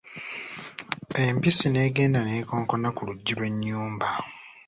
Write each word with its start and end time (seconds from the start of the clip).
Empisi 1.23 1.65
n'egenda 1.69 2.19
n'ekoonkona 2.23 2.89
ku 2.95 3.01
luggi 3.07 3.33
lw'ennyumba. 3.37 4.09